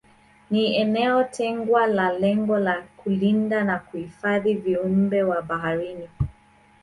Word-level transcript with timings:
Ni 0.51 0.75
eneo 0.77 1.23
tengwa 1.23 1.87
kwa 1.93 2.11
lengo 2.11 2.57
la 2.59 2.81
kulinda 2.97 3.63
na 3.63 3.79
kuhifadhi 3.79 4.53
viumbe 4.53 5.23
wa 5.23 5.41
baharini 5.41 6.09